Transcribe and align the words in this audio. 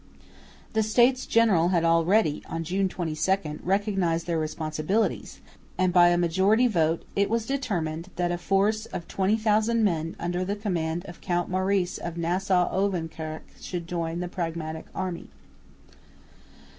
The 0.73 0.81
States 0.81 1.27
General 1.27 1.67
had 1.67 1.83
already, 1.83 2.41
on 2.49 2.63
June 2.63 2.89
22, 2.89 3.59
recognised 3.61 4.25
their 4.25 4.39
responsibilities; 4.39 5.41
and 5.77 5.93
by 5.93 6.07
a 6.07 6.17
majority 6.17 6.65
vote 6.65 7.05
it 7.15 7.29
was 7.29 7.45
determined 7.45 8.09
that 8.15 8.31
a 8.31 8.39
force 8.39 8.87
of 8.87 9.07
20,000 9.07 9.83
men 9.83 10.15
under 10.19 10.43
the 10.43 10.55
command 10.55 11.05
of 11.05 11.21
Count 11.21 11.51
Maurice 11.51 11.99
of 11.99 12.17
Nassau 12.17 12.67
Ouwerkerk 12.75 13.41
should 13.59 13.85
join 13.87 14.21
the 14.21 14.27
Pragmatic 14.27 14.87
Army. 14.95 15.29